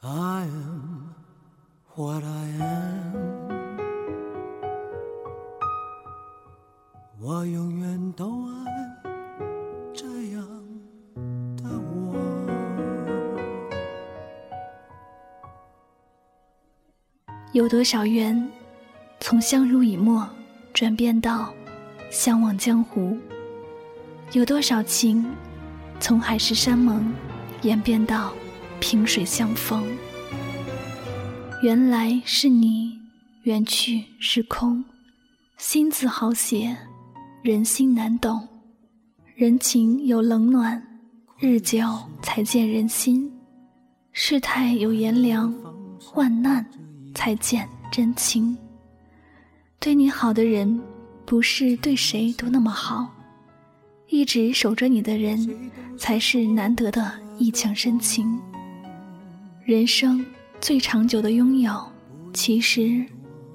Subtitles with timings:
[0.00, 1.12] I am
[1.96, 3.48] what I am。
[7.20, 8.54] 我永远都爱
[9.92, 10.46] 这样
[11.56, 12.14] 的我。
[17.50, 18.48] 有多少缘，
[19.18, 20.28] 从相濡以沫
[20.72, 21.52] 转变到
[22.08, 23.18] 相忘江湖？
[24.30, 25.28] 有多少情，
[25.98, 27.12] 从海誓山盟
[27.62, 28.32] 演变到
[28.80, 29.84] 萍水相逢？
[31.62, 32.98] 缘来是你，
[33.42, 34.84] 缘去是空。
[35.56, 36.76] 心字好写，
[37.42, 38.46] 人心难懂。
[39.34, 40.80] 人情有冷暖，
[41.38, 41.80] 日久
[42.22, 43.30] 才见人心。
[44.12, 45.52] 世态有炎凉，
[46.00, 46.64] 患难
[47.14, 48.56] 才见真情。
[49.80, 50.80] 对你好的人，
[51.24, 53.08] 不是对谁都那么好。
[54.08, 58.40] 一直守着你的人，才是难得的一腔深情。
[59.68, 60.24] 人生
[60.62, 61.78] 最长久的拥有，
[62.32, 63.04] 其实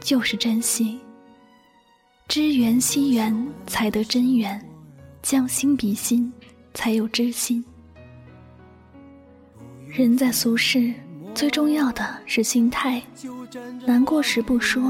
[0.00, 0.98] 就是珍惜。
[2.26, 4.58] 知缘惜缘，才得真缘；
[5.22, 6.32] 将心比心，
[6.74, 7.64] 才有知心。
[9.86, 10.92] 人在俗世，
[11.32, 13.00] 最重要的是心态。
[13.86, 14.82] 难过时不说，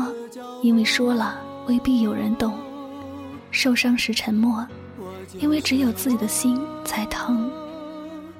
[0.62, 2.52] 因为说了未必有人懂；
[3.50, 4.66] 受伤时沉默。
[5.38, 7.52] 因为只有自己的心才疼，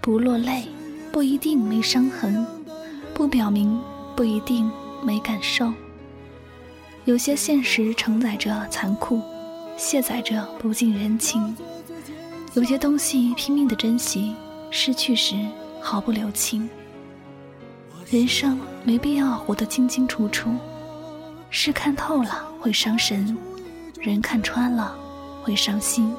[0.01, 0.67] 不落泪
[1.13, 2.47] 不一定没伤痕，
[3.21, 3.79] 不表明
[4.17, 5.71] 不一定没感受。
[7.05, 9.21] 有些现实承载着残酷，
[9.77, 11.55] 卸载着不近人情。
[12.55, 14.35] 有些东西拼命的珍惜，
[14.71, 15.37] 失去时
[15.83, 16.67] 毫不留情。
[18.11, 20.49] 人生没必要活得清清楚楚，
[21.51, 23.37] 事看透了会伤神，
[24.01, 24.97] 人看穿了
[25.43, 26.11] 会伤心。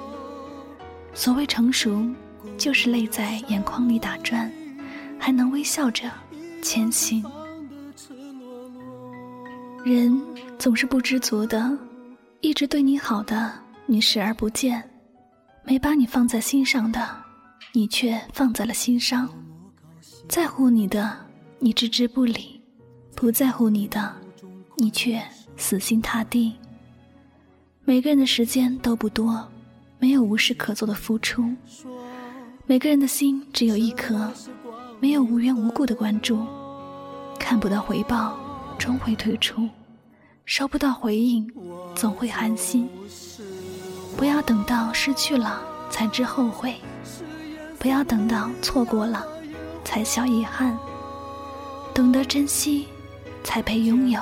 [1.15, 2.05] 所谓成熟，
[2.59, 4.51] 就是泪在眼眶里打转，
[5.17, 6.03] 还能微笑着
[6.61, 7.23] 前行。
[9.83, 10.21] 人
[10.59, 11.77] 总是不知足的，
[12.41, 13.51] 一直对你好的，
[13.85, 14.81] 你视而不见；
[15.63, 17.07] 没把你放在心上的，
[17.73, 19.27] 你却放在了心上。
[20.29, 21.17] 在乎你的，
[21.59, 22.61] 你置之不理；
[23.15, 24.13] 不在乎你的，
[24.77, 25.21] 你却
[25.57, 26.53] 死心塌地。
[27.83, 29.47] 每个人的时间都不多。
[29.99, 31.47] 没有无事可做的付出，
[32.65, 34.33] 每个人的心只有一颗，
[35.01, 36.45] 没有无缘无故的关注，
[37.39, 38.37] 看不到回报，
[38.77, 39.67] 终会退出；
[40.45, 41.51] 收不到回应，
[41.95, 42.87] 总会寒心。
[44.15, 46.75] 不要等到失去了才知后悔，
[47.79, 49.25] 不要等到错过了
[49.83, 50.77] 才晓遗憾，
[51.95, 52.87] 懂得珍惜，
[53.43, 54.21] 才配拥有。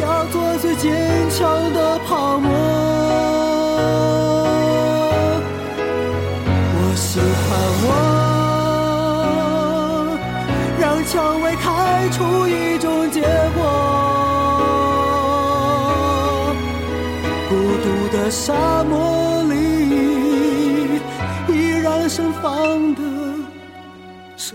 [0.00, 2.81] 要做最坚强的泡沫。
[12.22, 13.58] 出一种结果。
[17.48, 19.54] 孤独的沙漠里，
[21.48, 23.02] 依然盛放的
[24.36, 24.54] 赤。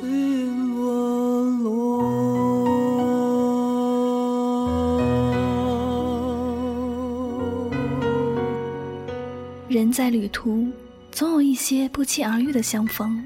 [9.68, 10.66] 人在旅途，
[11.12, 13.22] 总有一些不期而遇的相逢，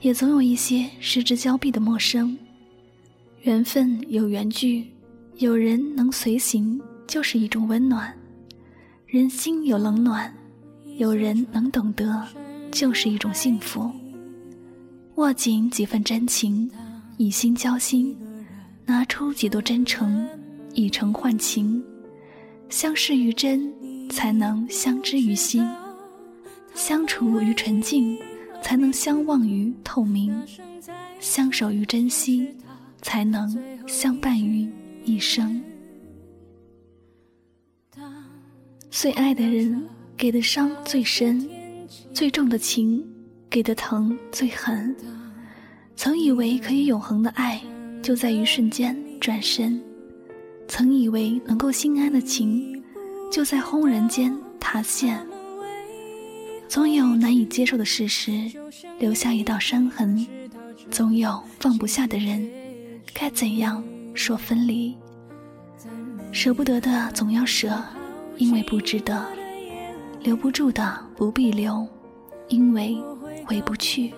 [0.00, 2.36] 也总有一些失之交臂的陌生。
[3.42, 4.86] 缘分有缘聚，
[5.38, 8.08] 有人能随行就是一种温暖；
[9.04, 10.32] 人心有冷暖，
[10.96, 12.24] 有人能懂得
[12.70, 13.90] 就是一种幸福。
[15.16, 16.70] 握紧几分真情，
[17.16, 18.14] 以心交心；
[18.86, 20.24] 拿出几多真诚，
[20.74, 21.82] 以诚换情。
[22.68, 23.72] 相视于真。
[24.10, 25.66] 才能相知于心，
[26.74, 28.18] 相处于纯净，
[28.60, 30.30] 才能相忘于透明；
[31.18, 32.46] 相守于珍惜，
[33.02, 34.66] 才能相伴于
[35.04, 35.60] 一生。
[38.90, 39.86] 最爱的人
[40.16, 41.46] 给的伤最深，
[42.14, 43.04] 最重的情
[43.50, 44.94] 给的疼最狠。
[45.94, 47.60] 曾以为可以永恒的爱，
[48.02, 49.78] 就在一瞬间转身；
[50.66, 52.82] 曾以为能够心安的情。
[53.30, 55.18] 就在轰然间塌陷，
[56.68, 58.30] 总有难以接受的事实，
[58.98, 60.26] 留下一道伤痕；
[60.90, 62.46] 总有放不下的人，
[63.14, 63.82] 该怎样
[64.14, 64.96] 说分离？
[66.32, 67.82] 舍不得的总要舍，
[68.36, 69.22] 因为不值得；
[70.20, 71.86] 留不住的不必留，
[72.48, 72.96] 因为
[73.44, 74.12] 回不去。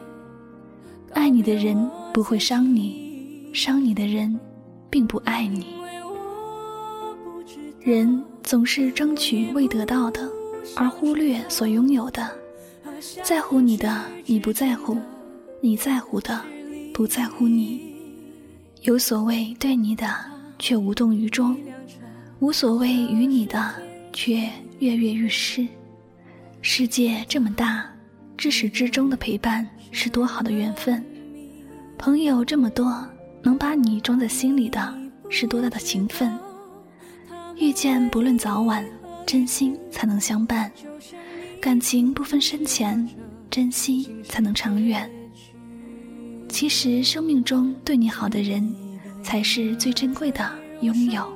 [1.12, 4.38] 爱你的人不会伤你，伤你的人
[4.90, 5.66] 并不爱你。
[7.80, 8.24] 人。
[8.44, 10.28] 总是争取未得到的，
[10.76, 12.30] 而忽略所拥有的。
[13.22, 14.98] 在乎你的你不在乎，
[15.62, 16.38] 你在乎的
[16.92, 17.93] 不在乎你，
[18.84, 20.14] 有所谓对你的
[20.58, 21.56] 却无动于衷，
[22.40, 23.74] 无所谓与你的
[24.12, 24.34] 却
[24.78, 25.66] 跃跃欲试。
[26.60, 27.90] 世界这么大，
[28.36, 31.02] 至始至终的陪伴是多好的缘分。
[31.96, 33.02] 朋友这么多，
[33.42, 34.94] 能把你装在心里的
[35.30, 36.30] 是多大的情分。
[37.56, 38.84] 遇见不论早晚，
[39.24, 40.70] 真心才能相伴。
[41.58, 43.08] 感情不分深浅，
[43.50, 45.10] 珍惜才能长远。
[46.54, 48.72] 其实，生命中对你好的人，
[49.24, 50.48] 才是最珍贵的
[50.82, 51.26] 拥有。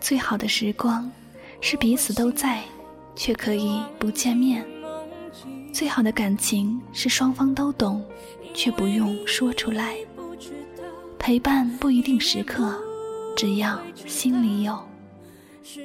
[0.00, 1.10] 最好的时光，
[1.60, 2.62] 是彼此都在，
[3.16, 4.64] 却可以不见面。
[5.72, 8.00] 最好的感情，是双方都懂，
[8.54, 9.96] 却不用说出来。
[11.18, 12.80] 陪伴不一定时刻，
[13.36, 13.76] 只要
[14.06, 14.78] 心里有。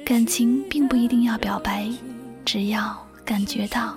[0.06, 1.90] 感情并不一定要表白，
[2.44, 3.96] 只要感觉到。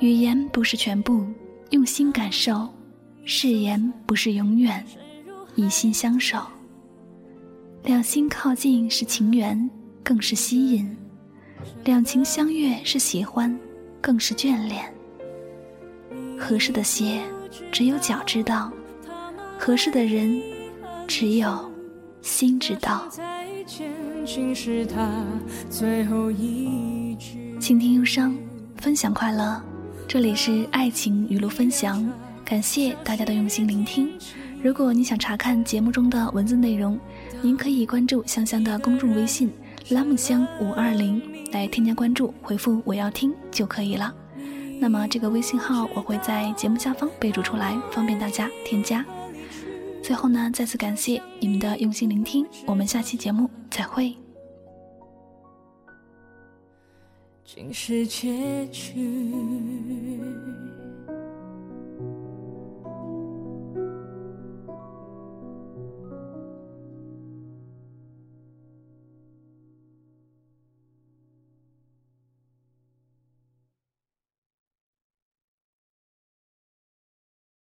[0.00, 1.24] 语言不是全部。
[1.70, 2.68] 用心感受，
[3.24, 4.84] 誓言不是永远，
[5.54, 6.38] 以心相守。
[7.84, 9.70] 两心靠近是情缘，
[10.02, 10.84] 更是吸引；
[11.84, 13.56] 两情相悦是喜欢，
[14.00, 14.92] 更是眷恋。
[16.36, 17.22] 合适的鞋，
[17.70, 18.68] 只有脚知道；
[19.56, 20.42] 合适的人，
[21.06, 21.70] 只有
[22.20, 23.08] 心知道。
[27.60, 28.36] 倾听忧伤，
[28.76, 29.62] 分享快乐。
[30.12, 32.04] 这里是爱情语录分享，
[32.44, 34.10] 感谢大家的用心聆听。
[34.60, 36.98] 如果你想查看节目中的文字内容，
[37.40, 39.52] 您可以关注香香的公众微信
[39.90, 41.22] “拉木香五二零”
[41.54, 44.12] 来添加关注，回复“我要听”就可以了。
[44.80, 49.06] 那么这个微信号我会在节目下方备注出来，方便大家添加。
[50.02, 54.12] 最后呢，再次感谢你们的用心聆听，我们下期节目再会。
[57.52, 58.94] 竟是结局。